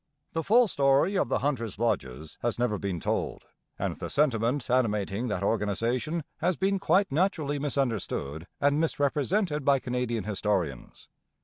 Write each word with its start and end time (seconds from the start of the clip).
The 0.33 0.43
full 0.43 0.67
story 0.67 1.15
of 1.15 1.29
the 1.29 1.41
'Hunters' 1.45 1.77
Lodges' 1.77 2.39
has 2.41 2.57
never 2.57 2.79
been 2.79 2.99
told, 2.99 3.45
and 3.77 3.93
the 3.93 4.09
sentiment 4.09 4.67
animating 4.67 5.27
that 5.27 5.43
organization 5.43 6.23
has 6.39 6.55
been 6.55 6.79
quite 6.79 7.11
naturally 7.11 7.59
misunderstood 7.59 8.47
and 8.59 8.79
misrepresented 8.79 9.63
by 9.63 9.77
Canadian 9.77 10.23
historians. 10.23 11.07